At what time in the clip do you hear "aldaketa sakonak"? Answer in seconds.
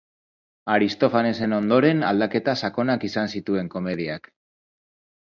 2.13-3.09